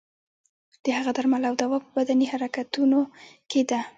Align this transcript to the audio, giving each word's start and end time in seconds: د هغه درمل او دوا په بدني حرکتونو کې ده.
د 0.83 0.85
هغه 0.97 1.11
درمل 1.17 1.43
او 1.49 1.55
دوا 1.61 1.77
په 1.83 1.89
بدني 1.97 2.25
حرکتونو 2.31 2.99
کې 3.49 3.61
ده. 3.69 3.79